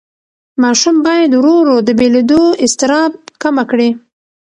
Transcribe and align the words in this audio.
ماشوم 0.63 0.95
باید 1.07 1.31
ورو 1.35 1.53
ورو 1.59 1.77
د 1.87 1.89
بېلېدو 1.99 2.43
اضطراب 2.65 3.11
کمه 3.41 3.63
کړي. 3.71 3.89